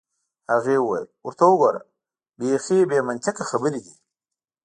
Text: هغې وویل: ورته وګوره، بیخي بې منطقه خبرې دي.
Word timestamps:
هغې 0.51 0.75
وویل: 0.79 1.07
ورته 1.25 1.43
وګوره، 1.47 1.81
بیخي 2.39 2.79
بې 2.89 2.99
منطقه 3.09 3.43
خبرې 3.51 3.79
دي. 3.85 3.95